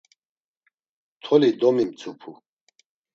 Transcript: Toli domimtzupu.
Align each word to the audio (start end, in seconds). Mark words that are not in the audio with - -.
Toli 1.23 1.49
domimtzupu. 1.59 2.31